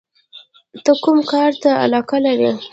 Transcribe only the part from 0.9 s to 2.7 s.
کوم کار ته علاقه لرې؟